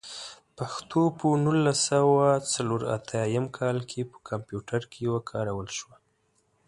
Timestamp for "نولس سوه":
1.43-2.25